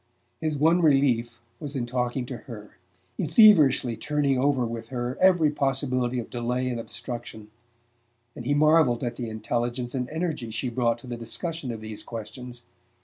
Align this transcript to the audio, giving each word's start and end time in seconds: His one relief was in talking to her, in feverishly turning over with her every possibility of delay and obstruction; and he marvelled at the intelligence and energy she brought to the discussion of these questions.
His 0.39 0.57
one 0.57 0.81
relief 0.81 1.37
was 1.59 1.75
in 1.75 1.85
talking 1.85 2.25
to 2.25 2.37
her, 2.37 2.79
in 3.19 3.27
feverishly 3.29 3.95
turning 3.95 4.35
over 4.35 4.65
with 4.65 4.87
her 4.87 5.15
every 5.21 5.51
possibility 5.51 6.17
of 6.17 6.31
delay 6.31 6.69
and 6.69 6.79
obstruction; 6.79 7.51
and 8.35 8.43
he 8.43 8.55
marvelled 8.55 9.03
at 9.03 9.15
the 9.15 9.29
intelligence 9.29 9.93
and 9.93 10.09
energy 10.09 10.49
she 10.49 10.69
brought 10.69 10.97
to 10.97 11.05
the 11.07 11.17
discussion 11.17 11.71
of 11.71 11.81
these 11.81 12.01
questions. 12.01 12.65